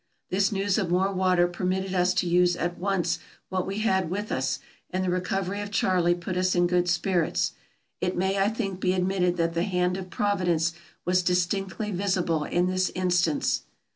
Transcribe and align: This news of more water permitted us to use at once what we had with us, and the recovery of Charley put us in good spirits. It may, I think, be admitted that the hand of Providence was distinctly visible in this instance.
This 0.31 0.51
news 0.51 0.79
of 0.79 0.89
more 0.89 1.13
water 1.13 1.47
permitted 1.47 1.93
us 1.93 2.15
to 2.15 2.27
use 2.27 2.55
at 2.55 2.79
once 2.79 3.19
what 3.49 3.67
we 3.67 3.81
had 3.81 4.09
with 4.09 4.31
us, 4.31 4.57
and 4.89 5.03
the 5.03 5.11
recovery 5.11 5.61
of 5.61 5.69
Charley 5.69 6.15
put 6.15 6.35
us 6.37 6.55
in 6.55 6.65
good 6.65 6.89
spirits. 6.89 7.51
It 7.99 8.17
may, 8.17 8.39
I 8.39 8.49
think, 8.49 8.79
be 8.79 8.93
admitted 8.93 9.37
that 9.37 9.53
the 9.53 9.61
hand 9.61 9.97
of 9.97 10.09
Providence 10.09 10.73
was 11.05 11.21
distinctly 11.21 11.91
visible 11.91 12.45
in 12.45 12.65
this 12.65 12.89
instance. 12.95 13.61